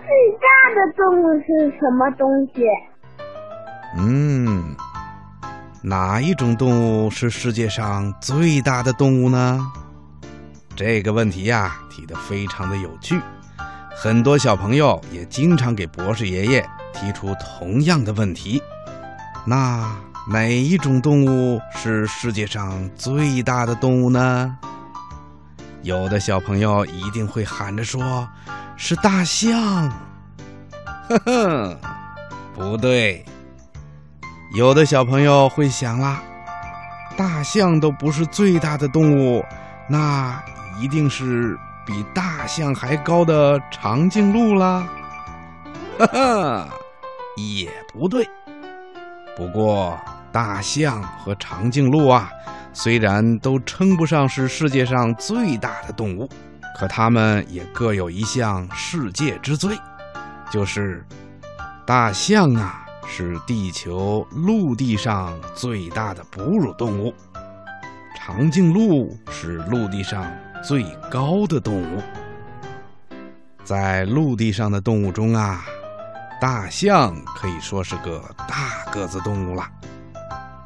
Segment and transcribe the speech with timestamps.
[0.00, 1.46] 最大的动物是
[1.78, 2.62] 什么东西？
[3.98, 4.74] 嗯，
[5.82, 9.60] 哪一种动物是世界上最大的动物呢？
[10.74, 13.20] 这个问题呀，提得非常的有趣，
[13.94, 18.62] 很多小朋友也经常给博士爷爷提出同样的问题。
[19.44, 19.94] 那
[20.30, 24.56] 哪一种动物是世界上最大的动物呢？
[25.82, 28.26] 有的小朋友一定会喊着说
[28.84, 29.88] ：“是大象。”
[31.08, 31.78] 呵呵，
[32.52, 33.24] 不对。
[34.56, 36.20] 有的小朋友会想啦，
[37.16, 39.44] 大象都不是最大的动物，
[39.88, 40.42] 那
[40.80, 44.88] 一定是比大象还高的长颈鹿啦。
[46.00, 46.68] 哈哈，
[47.36, 48.28] 也不对。
[49.36, 49.96] 不过，
[50.32, 52.28] 大象和长颈鹿啊，
[52.72, 56.28] 虽然都称不上是世界上最大的动物，
[56.78, 59.78] 可它们也各有一项世界之最，
[60.50, 61.04] 就是
[61.86, 62.78] 大象啊。
[63.04, 67.12] 是地球陆地上最大的哺乳动物，
[68.16, 70.24] 长颈鹿是陆地上
[70.64, 72.00] 最高的动物。
[73.64, 75.62] 在陆地上的动物中啊，
[76.40, 79.68] 大象可以说是个大个子动物了。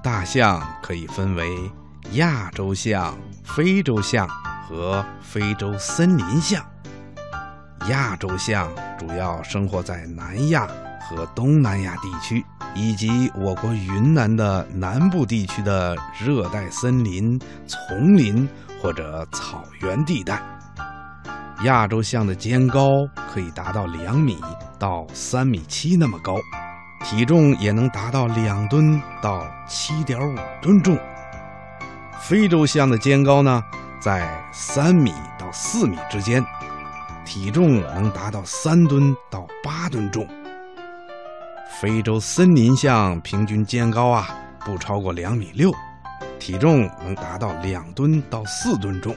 [0.00, 1.68] 大象可以分为
[2.12, 4.28] 亚洲象、非洲象
[4.68, 6.64] 和非洲森林象。
[7.88, 10.66] 亚洲象主要生活在南亚。
[11.08, 18.48] 和东南亚地区，以及我国云南的南部地区的热带森林、丛林
[18.82, 20.42] 或者草原地带，
[21.62, 22.88] 亚洲象的肩高
[23.32, 24.40] 可以达到两米
[24.80, 26.34] 到三米七那么高，
[27.04, 30.98] 体重也能达到两吨到七点五吨重。
[32.18, 33.62] 非洲象的肩高呢，
[34.06, 36.40] 在三米到四米之间，
[37.24, 40.24] 体重能达到三吨到八吨重。
[41.80, 44.28] 非洲森林象平均肩高啊
[44.60, 45.72] 不超过两米六，
[46.38, 49.12] 体重能达到两吨到四吨重。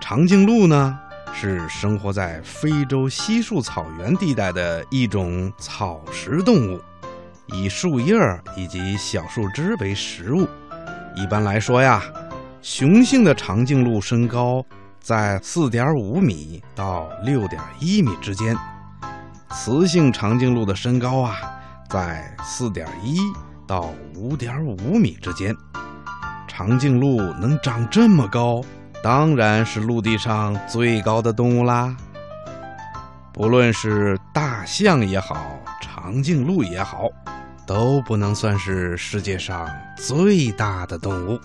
[0.00, 0.98] 长颈鹿呢
[1.34, 6.80] 是生活在非洲稀树草原地带的一种草食动物，
[7.48, 8.16] 以树叶
[8.56, 10.48] 以及小树枝为食物。
[11.14, 12.02] 一般来说呀，
[12.68, 14.60] 雄性的长颈鹿身高
[14.98, 18.56] 在四点五米到六点一米之间。
[19.50, 21.36] 雌性长颈鹿的身高啊，
[21.88, 23.20] 在四点一
[23.68, 25.54] 到五点五米之间。
[26.48, 28.60] 长颈鹿能长这么高，
[29.00, 31.96] 当然是陆地上最高的动物啦。
[33.32, 37.08] 不论是大象也好，长颈鹿也好，
[37.64, 41.38] 都不能算是世界上最大的动物。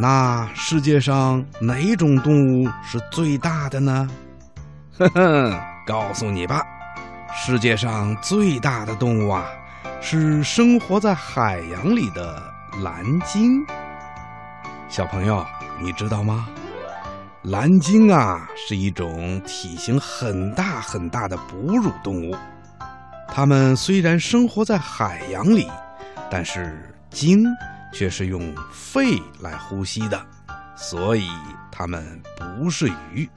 [0.00, 4.08] 那世界上哪种动物是最大的呢？
[4.96, 5.60] 呵呵。
[5.84, 6.62] 告诉你吧，
[7.34, 9.44] 世界上最大的动物啊，
[10.00, 12.40] 是生活在海洋里的
[12.84, 13.64] 蓝鲸。
[14.88, 15.44] 小朋友，
[15.80, 16.46] 你知道吗？
[17.42, 22.36] 蓝鲸啊，是一种体型很大很大的哺乳动物。
[23.26, 25.66] 它们虽然生活在海洋里，
[26.30, 27.42] 但是鲸
[27.92, 30.26] 却是用肺来呼吸的，
[30.76, 31.28] 所以
[31.70, 33.28] 它们不是鱼，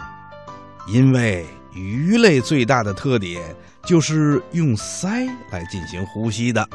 [0.87, 1.45] 因为。
[1.73, 3.41] 鱼类最大的特点
[3.85, 6.67] 就是用鳃来进行呼吸的。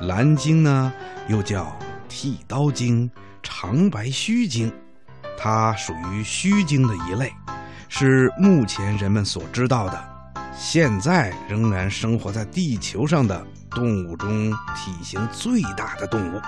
[0.00, 0.90] 蓝鲸呢，
[1.28, 3.10] 又叫剃刀鲸、
[3.42, 4.72] 长白须鲸，
[5.36, 7.30] 它属于须鲸的一类，
[7.90, 10.04] 是目前人们所知道的，
[10.56, 16.40] 现在仍然生活在地球上的动物中体型最大的动物。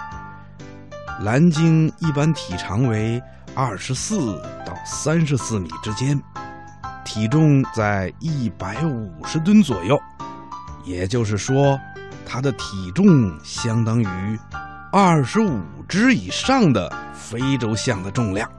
[1.21, 3.23] 蓝鲸一般体长为
[3.55, 6.21] 二十四到三十四米之间。
[7.05, 9.99] 体重在一百五十吨左右，
[10.85, 11.79] 也就是说，
[12.27, 13.07] 它的体重
[13.45, 14.39] 相当于
[14.93, 18.51] 二十五只以上的非洲象的重量，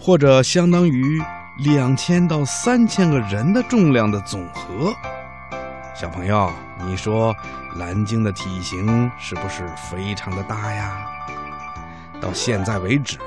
[0.00, 1.20] 或者相当于
[1.64, 4.94] 两千到三千个人的重量的总和。
[6.00, 6.48] 小朋友，
[6.86, 7.34] 你说
[7.74, 11.04] 蓝鲸的体型是不是非常的大呀？
[12.20, 13.18] 到现在为止。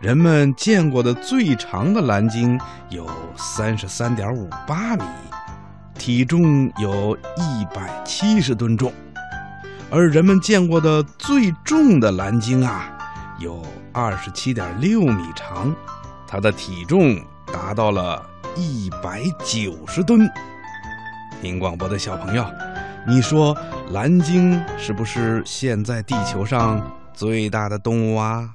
[0.00, 5.04] 人们见过的最长的蓝鲸有三十三点五八米，
[5.94, 8.90] 体重有一百七十吨重；
[9.88, 12.90] 而人们见过的最重的蓝鲸啊，
[13.38, 15.72] 有二十七点六米长，
[16.26, 17.16] 它的体重
[17.46, 20.28] 达到了一百九十吨。
[21.42, 22.46] 听广播的小朋友，
[23.04, 23.52] 你说
[23.90, 26.80] 蓝鲸是不是现在地球上
[27.12, 28.48] 最大的动物啊？